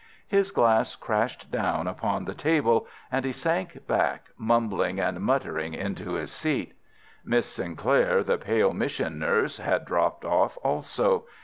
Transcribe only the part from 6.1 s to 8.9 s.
his seat. Miss Sinclair, the pale